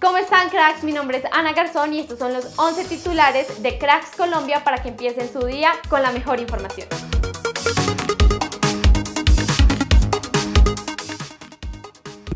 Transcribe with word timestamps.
¿Cómo 0.00 0.16
están 0.16 0.48
cracks? 0.48 0.84
Mi 0.84 0.92
nombre 0.92 1.18
es 1.18 1.24
Ana 1.32 1.52
Garzón 1.52 1.92
y 1.92 1.98
estos 1.98 2.20
son 2.20 2.32
los 2.32 2.56
11 2.56 2.84
titulares 2.84 3.60
de 3.62 3.78
Cracks 3.78 4.14
Colombia 4.16 4.62
para 4.62 4.80
que 4.80 4.90
empiecen 4.90 5.32
su 5.32 5.44
día 5.44 5.72
con 5.88 6.02
la 6.02 6.12
mejor 6.12 6.38
información. 6.38 6.86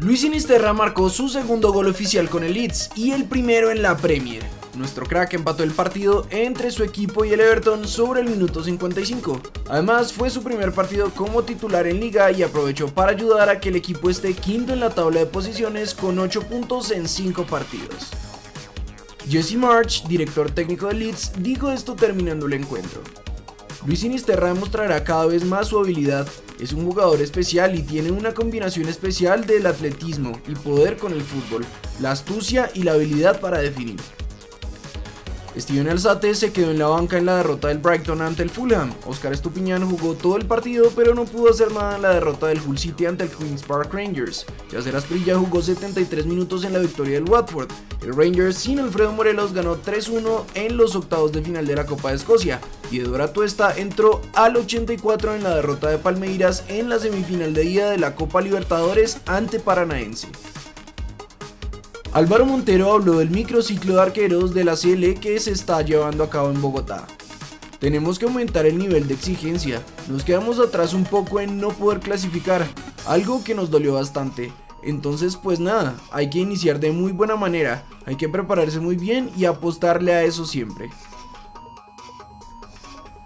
Luis 0.00 0.22
Sinisterra 0.22 0.72
marcó 0.72 1.08
su 1.08 1.28
segundo 1.28 1.72
gol 1.72 1.86
oficial 1.86 2.28
con 2.28 2.42
el 2.42 2.54
Leeds 2.54 2.90
y 2.96 3.12
el 3.12 3.26
primero 3.26 3.70
en 3.70 3.82
la 3.82 3.96
Premier. 3.96 4.42
Nuestro 4.74 5.04
crack 5.04 5.34
empató 5.34 5.64
el 5.64 5.72
partido 5.72 6.26
entre 6.30 6.70
su 6.70 6.82
equipo 6.82 7.26
y 7.26 7.32
el 7.32 7.40
Everton 7.40 7.86
sobre 7.86 8.22
el 8.22 8.30
minuto 8.30 8.64
55. 8.64 9.40
Además, 9.68 10.14
fue 10.14 10.30
su 10.30 10.42
primer 10.42 10.72
partido 10.72 11.10
como 11.10 11.42
titular 11.42 11.86
en 11.86 12.00
liga 12.00 12.32
y 12.32 12.42
aprovechó 12.42 12.88
para 12.88 13.12
ayudar 13.12 13.50
a 13.50 13.60
que 13.60 13.68
el 13.68 13.76
equipo 13.76 14.08
esté 14.08 14.32
quinto 14.32 14.72
en 14.72 14.80
la 14.80 14.88
tabla 14.88 15.20
de 15.20 15.26
posiciones 15.26 15.94
con 15.94 16.18
8 16.18 16.42
puntos 16.44 16.90
en 16.90 17.06
5 17.06 17.44
partidos. 17.44 18.08
Jesse 19.28 19.56
March, 19.56 20.04
director 20.08 20.50
técnico 20.50 20.88
de 20.88 20.94
Leeds, 20.94 21.32
dijo 21.38 21.70
esto 21.70 21.94
terminando 21.94 22.46
el 22.46 22.54
encuentro. 22.54 23.02
Luis 23.86 24.00
Sinisterra 24.00 24.54
demostrará 24.54 25.04
cada 25.04 25.26
vez 25.26 25.44
más 25.44 25.68
su 25.68 25.78
habilidad, 25.78 26.26
es 26.60 26.72
un 26.72 26.86
jugador 26.86 27.20
especial 27.20 27.74
y 27.74 27.82
tiene 27.82 28.10
una 28.10 28.32
combinación 28.32 28.88
especial 28.88 29.44
del 29.44 29.66
atletismo 29.66 30.40
y 30.48 30.54
poder 30.54 30.96
con 30.96 31.12
el 31.12 31.22
fútbol, 31.22 31.66
la 32.00 32.12
astucia 32.12 32.70
y 32.74 32.84
la 32.84 32.92
habilidad 32.92 33.40
para 33.40 33.58
definir. 33.58 34.00
Steven 35.56 35.88
Alzate 35.88 36.34
se 36.34 36.52
quedó 36.52 36.70
en 36.70 36.78
la 36.78 36.86
banca 36.86 37.18
en 37.18 37.26
la 37.26 37.36
derrota 37.36 37.68
del 37.68 37.78
Brighton 37.78 38.22
ante 38.22 38.42
el 38.42 38.50
Fulham. 38.50 38.92
Oscar 39.06 39.32
Estupiñán 39.32 39.88
jugó 39.88 40.14
todo 40.14 40.36
el 40.36 40.46
partido 40.46 40.90
pero 40.96 41.14
no 41.14 41.24
pudo 41.26 41.50
hacer 41.50 41.70
nada 41.72 41.96
en 41.96 42.02
la 42.02 42.14
derrota 42.14 42.46
del 42.46 42.60
Hull 42.66 42.78
City 42.78 43.06
ante 43.06 43.24
el 43.24 43.30
Queen's 43.30 43.62
Park 43.62 43.92
Rangers. 43.92 44.46
Yacer 44.70 44.96
Asprilla 44.96 45.36
jugó 45.36 45.60
73 45.60 46.24
minutos 46.26 46.64
en 46.64 46.72
la 46.72 46.78
victoria 46.78 47.14
del 47.14 47.28
Watford. 47.28 47.70
El 48.02 48.16
Rangers 48.16 48.56
sin 48.56 48.78
Alfredo 48.78 49.12
Morelos 49.12 49.52
ganó 49.52 49.76
3-1 49.80 50.44
en 50.54 50.76
los 50.76 50.96
octavos 50.96 51.32
de 51.32 51.42
final 51.42 51.66
de 51.66 51.76
la 51.76 51.86
Copa 51.86 52.10
de 52.10 52.16
Escocia 52.16 52.60
y 52.90 53.00
Eduardo 53.00 53.30
Tuesta 53.30 53.76
entró 53.76 54.22
al 54.34 54.56
84 54.56 55.34
en 55.34 55.42
la 55.42 55.54
derrota 55.54 55.88
de 55.88 55.98
Palmeiras 55.98 56.64
en 56.68 56.88
la 56.88 56.98
semifinal 56.98 57.52
de 57.52 57.62
día 57.62 57.90
de 57.90 57.98
la 57.98 58.14
Copa 58.14 58.40
Libertadores 58.40 59.18
ante 59.26 59.60
Paranaense. 59.60 60.28
Álvaro 62.14 62.44
Montero 62.44 62.92
habló 62.92 63.20
del 63.20 63.30
microciclo 63.30 63.94
de 63.94 64.02
arqueros 64.02 64.52
de 64.52 64.64
la 64.64 64.76
CL 64.76 65.14
que 65.18 65.40
se 65.40 65.50
está 65.50 65.80
llevando 65.80 66.22
a 66.22 66.28
cabo 66.28 66.50
en 66.50 66.60
Bogotá. 66.60 67.06
Tenemos 67.78 68.18
que 68.18 68.26
aumentar 68.26 68.66
el 68.66 68.76
nivel 68.76 69.08
de 69.08 69.14
exigencia, 69.14 69.80
nos 70.08 70.22
quedamos 70.22 70.58
atrás 70.58 70.92
un 70.92 71.04
poco 71.04 71.40
en 71.40 71.58
no 71.58 71.70
poder 71.70 72.00
clasificar, 72.00 72.66
algo 73.06 73.42
que 73.42 73.54
nos 73.54 73.70
dolió 73.70 73.94
bastante. 73.94 74.52
Entonces 74.82 75.36
pues 75.36 75.58
nada, 75.58 75.96
hay 76.10 76.28
que 76.28 76.38
iniciar 76.38 76.80
de 76.80 76.92
muy 76.92 77.12
buena 77.12 77.36
manera, 77.36 77.82
hay 78.04 78.16
que 78.16 78.28
prepararse 78.28 78.78
muy 78.78 78.96
bien 78.96 79.30
y 79.34 79.46
apostarle 79.46 80.12
a 80.12 80.22
eso 80.22 80.44
siempre. 80.44 80.90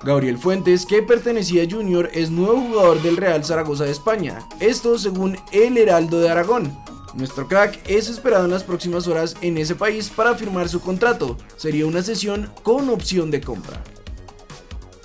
Gabriel 0.05 0.39
Fuentes, 0.39 0.87
que 0.87 1.03
pertenecía 1.03 1.65
a 1.65 1.69
Junior, 1.69 2.09
es 2.15 2.31
nuevo 2.31 2.61
jugador 2.61 3.03
del 3.03 3.17
Real 3.17 3.45
Zaragoza 3.45 3.83
de 3.83 3.91
España, 3.91 4.39
esto 4.61 4.97
según 4.97 5.37
El 5.51 5.77
Heraldo 5.77 6.21
de 6.21 6.29
Aragón. 6.29 6.87
Nuestro 7.17 7.49
crack 7.49 7.81
es 7.89 8.11
esperado 8.11 8.45
en 8.45 8.51
las 8.51 8.63
próximas 8.63 9.09
horas 9.09 9.37
en 9.41 9.57
ese 9.57 9.75
país 9.75 10.11
para 10.11 10.35
firmar 10.35 10.69
su 10.69 10.81
contrato. 10.81 11.39
Sería 11.57 11.87
una 11.87 12.03
sesión 12.03 12.51
con 12.63 12.91
opción 12.91 13.31
de 13.31 13.41
compra. 13.41 13.83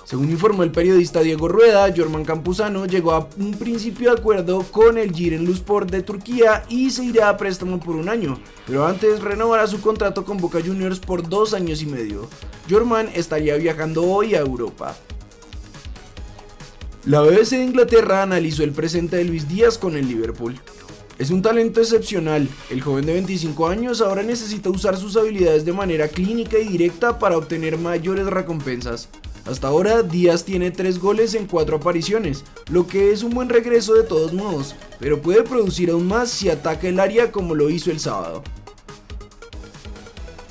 Según 0.04 0.30
informó 0.30 0.62
el 0.62 0.72
periodista 0.72 1.20
Diego 1.20 1.48
Rueda, 1.48 1.90
Jorman 1.96 2.26
Campuzano 2.26 2.84
llegó 2.84 3.12
a 3.12 3.30
un 3.38 3.52
principio 3.52 4.12
de 4.12 4.20
acuerdo 4.20 4.62
con 4.64 4.98
el 4.98 5.10
Giresunspor 5.10 5.90
de 5.90 6.02
Turquía 6.02 6.64
y 6.68 6.90
se 6.90 7.02
irá 7.02 7.30
a 7.30 7.38
préstamo 7.38 7.80
por 7.80 7.96
un 7.96 8.10
año, 8.10 8.38
pero 8.66 8.86
antes 8.86 9.22
renovará 9.22 9.66
su 9.66 9.80
contrato 9.80 10.26
con 10.26 10.36
Boca 10.36 10.60
Juniors 10.62 10.98
por 10.98 11.26
dos 11.26 11.54
años 11.54 11.80
y 11.80 11.86
medio. 11.86 12.28
Jorman 12.68 13.08
estaría 13.14 13.56
viajando 13.56 14.02
hoy 14.02 14.34
a 14.34 14.40
Europa. 14.40 14.94
La 17.06 17.22
BBC 17.22 17.52
de 17.52 17.64
Inglaterra 17.64 18.22
analizó 18.22 18.64
el 18.64 18.72
presente 18.72 19.16
de 19.16 19.24
Luis 19.24 19.48
Díaz 19.48 19.78
con 19.78 19.96
el 19.96 20.06
Liverpool. 20.06 20.60
Es 21.22 21.30
un 21.30 21.40
talento 21.40 21.80
excepcional, 21.80 22.48
el 22.68 22.80
joven 22.80 23.06
de 23.06 23.12
25 23.12 23.68
años 23.68 24.00
ahora 24.00 24.24
necesita 24.24 24.70
usar 24.70 24.96
sus 24.96 25.16
habilidades 25.16 25.64
de 25.64 25.72
manera 25.72 26.08
clínica 26.08 26.58
y 26.58 26.66
directa 26.66 27.20
para 27.20 27.38
obtener 27.38 27.78
mayores 27.78 28.26
recompensas. 28.26 29.08
Hasta 29.44 29.68
ahora 29.68 30.02
Díaz 30.02 30.44
tiene 30.44 30.72
3 30.72 30.98
goles 30.98 31.34
en 31.34 31.46
4 31.46 31.76
apariciones, 31.76 32.42
lo 32.72 32.88
que 32.88 33.12
es 33.12 33.22
un 33.22 33.30
buen 33.30 33.50
regreso 33.50 33.94
de 33.94 34.02
todos 34.02 34.32
modos, 34.32 34.74
pero 34.98 35.22
puede 35.22 35.44
producir 35.44 35.90
aún 35.90 36.08
más 36.08 36.28
si 36.28 36.50
ataca 36.50 36.88
el 36.88 36.98
área 36.98 37.30
como 37.30 37.54
lo 37.54 37.70
hizo 37.70 37.92
el 37.92 38.00
sábado. 38.00 38.42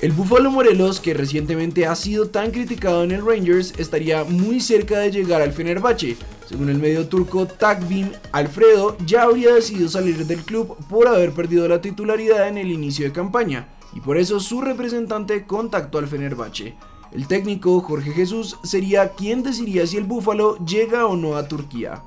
El 0.00 0.12
Búfalo 0.12 0.50
Morelos, 0.50 1.00
que 1.00 1.12
recientemente 1.12 1.84
ha 1.84 1.94
sido 1.94 2.28
tan 2.28 2.50
criticado 2.50 3.04
en 3.04 3.10
el 3.10 3.26
Rangers, 3.26 3.74
estaría 3.76 4.24
muy 4.24 4.58
cerca 4.58 5.00
de 5.00 5.10
llegar 5.10 5.42
al 5.42 5.52
Fenerbahce. 5.52 6.16
Según 6.52 6.68
el 6.68 6.78
medio 6.78 7.08
turco 7.08 7.46
Takvim, 7.46 8.10
Alfredo 8.30 8.98
ya 9.06 9.22
habría 9.22 9.54
decidido 9.54 9.88
salir 9.88 10.26
del 10.26 10.44
club 10.44 10.76
por 10.86 11.08
haber 11.08 11.32
perdido 11.32 11.66
la 11.66 11.80
titularidad 11.80 12.46
en 12.46 12.58
el 12.58 12.70
inicio 12.70 13.06
de 13.06 13.12
campaña, 13.12 13.68
y 13.94 14.00
por 14.00 14.18
eso 14.18 14.38
su 14.38 14.60
representante 14.60 15.46
contactó 15.46 15.96
al 15.96 16.08
Fenerbahce. 16.08 16.74
El 17.10 17.26
técnico 17.26 17.80
Jorge 17.80 18.10
Jesús 18.10 18.58
sería 18.64 19.12
quien 19.12 19.42
decidiría 19.42 19.86
si 19.86 19.96
el 19.96 20.04
Búfalo 20.04 20.58
llega 20.58 21.06
o 21.06 21.16
no 21.16 21.36
a 21.36 21.48
Turquía. 21.48 22.02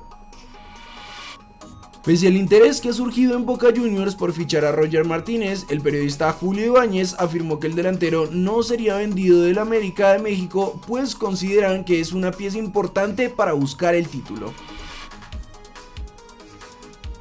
Pese 2.06 2.28
al 2.28 2.36
interés 2.36 2.80
que 2.80 2.90
ha 2.90 2.92
surgido 2.92 3.36
en 3.36 3.46
Boca 3.46 3.66
Juniors 3.74 4.14
por 4.14 4.32
fichar 4.32 4.64
a 4.64 4.70
Roger 4.70 5.04
Martínez, 5.04 5.66
el 5.70 5.80
periodista 5.80 6.32
Julio 6.32 6.66
Ibáñez 6.66 7.16
afirmó 7.18 7.58
que 7.58 7.66
el 7.66 7.74
delantero 7.74 8.28
no 8.30 8.62
sería 8.62 8.94
vendido 8.94 9.42
del 9.42 9.58
América 9.58 10.12
de 10.12 10.20
México, 10.20 10.80
pues 10.86 11.16
consideran 11.16 11.84
que 11.84 11.98
es 11.98 12.12
una 12.12 12.30
pieza 12.30 12.58
importante 12.58 13.28
para 13.28 13.54
buscar 13.54 13.96
el 13.96 14.06
título. 14.06 14.52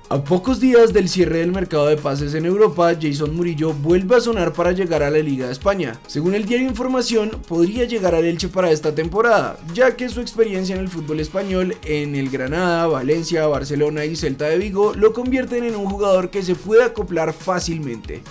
A 0.08 0.24
pocos 0.24 0.60
días 0.60 0.94
del 0.94 1.10
cierre 1.10 1.40
del 1.40 1.52
mercado 1.52 1.88
de 1.88 1.98
pases 1.98 2.36
en 2.36 2.46
Europa, 2.46 2.94
Jason 3.02 3.36
Murillo 3.36 3.74
vuelve 3.74 4.16
a 4.16 4.22
sonar 4.22 4.54
para 4.54 4.72
llegar 4.72 5.02
a 5.02 5.10
la 5.10 5.18
Liga 5.18 5.48
de 5.48 5.52
España. 5.52 6.00
Según 6.06 6.36
el 6.36 6.46
diario 6.46 6.68
Información, 6.68 7.32
podría 7.48 7.86
llegar 7.86 8.14
al 8.14 8.24
Elche 8.24 8.48
para 8.48 8.70
esta 8.70 8.94
temporada, 8.94 9.58
ya 9.74 9.96
que 9.96 10.08
su 10.10 10.22
experiencia 10.22 10.76
en 10.76 10.82
el 10.82 10.90
fútbol 10.90 11.22
español 11.22 11.76
en 11.86 12.14
el 12.14 12.30
Granada, 12.30 12.86
Valencia, 12.86 13.48
Barcelona 13.48 14.06
y 14.06 14.16
Celta 14.16 14.46
de 14.46 14.60
Vigo 14.60 14.94
lo 14.94 15.12
convierten 15.12 15.64
en 15.64 15.76
un 15.76 15.90
jugador 15.90 16.30
que 16.30 16.44
se 16.44 16.54
puede 16.54 16.84
acoplar 16.84 17.34
fácilmente. 17.34 18.22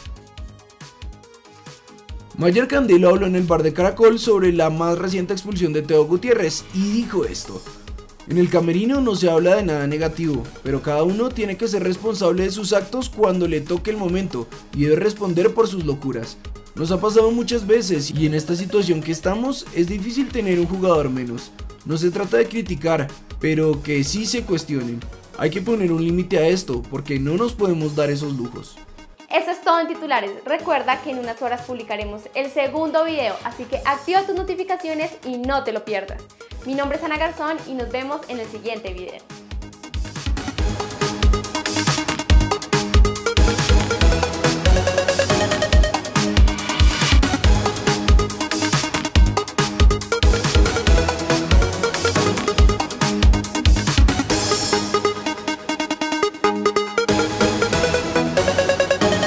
Mayer 2.39 2.69
Candelo 2.69 3.09
habló 3.09 3.27
en 3.27 3.35
el 3.35 3.43
bar 3.43 3.65
de 3.65 3.73
Caracol 3.73 4.21
sobre 4.21 4.53
la 4.53 4.71
más 4.71 4.97
reciente 4.97 5.33
expulsión 5.33 5.73
de 5.73 5.83
Teo 5.83 6.05
Gutiérrez 6.05 6.65
y 6.73 6.93
dijo 6.93 7.25
esto. 7.25 7.61
En 8.27 8.39
el 8.39 8.49
camerino 8.49 9.03
no 9.03 9.15
se 9.17 9.29
habla 9.29 9.57
de 9.57 9.65
nada 9.65 9.87
negativo, 9.87 10.43
pero 10.62 10.81
cada 10.81 11.03
uno 11.03 11.29
tiene 11.29 11.59
que 11.59 11.69
ser 11.69 11.83
responsable 11.83 12.45
de 12.45 12.51
sus 12.51 12.73
actos 12.73 13.11
cuando 13.11 13.47
le 13.47 13.61
toque 13.61 13.91
el 13.91 13.99
momento 13.99 14.49
y 14.75 14.85
debe 14.85 14.97
responder 14.97 15.53
por 15.53 15.69
sus 15.69 15.85
locuras. 15.85 16.39
Nos 16.75 16.91
ha 16.91 16.99
pasado 16.99 17.31
muchas 17.31 17.67
veces 17.67 18.11
y 18.11 18.25
en 18.25 18.33
esta 18.33 18.57
situación 18.57 19.03
que 19.03 19.12
estamos 19.12 19.67
es 19.75 19.89
difícil 19.89 20.31
tener 20.31 20.59
un 20.59 20.67
jugador 20.67 21.11
menos. 21.11 21.53
No 21.85 21.99
se 21.99 22.11
trata 22.11 22.39
de 22.39 22.49
criticar, 22.49 23.09
pero 23.41 23.83
que 23.83 24.03
sí 24.05 24.25
se 24.25 24.43
cuestionen. 24.43 25.01
Hay 25.37 25.51
que 25.51 25.61
poner 25.61 25.93
un 25.93 26.03
límite 26.03 26.39
a 26.39 26.49
esto 26.49 26.83
porque 26.91 27.19
no 27.19 27.35
nos 27.35 27.53
podemos 27.53 27.95
dar 27.95 28.09
esos 28.09 28.33
lujos. 28.33 28.77
Eso 29.31 29.51
es 29.51 29.61
todo 29.61 29.81
en 29.81 29.89
titulares. 29.89 30.31
Recuerda 30.47 31.03
que 31.03 31.11
en 31.11 31.19
unas 31.19 31.43
horas 31.43 31.62
publicaremos 31.62 32.23
el 32.35 32.51
segundo 32.51 33.05
video, 33.05 33.35
así 33.45 33.65
que 33.65 33.83
activa 33.85 34.23
tus 34.23 34.35
notificaciones 34.35 35.11
y 35.27 35.37
no 35.37 35.62
te 35.62 35.73
lo 35.73 35.85
pierdas. 35.85 36.23
Mi 36.66 36.75
nombre 36.75 36.97
es 36.97 37.04
Ana 37.04 37.19
Garzón 37.19 37.58
y 37.69 37.75
nos 37.75 37.91
vemos 37.91 38.22
en 38.28 38.41
el 38.41 38.47
siguiente 38.47 38.94
video. 38.94 39.44